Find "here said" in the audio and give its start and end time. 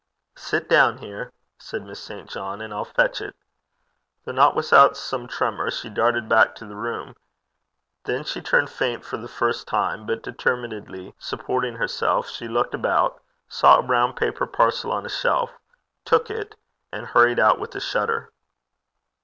0.97-1.83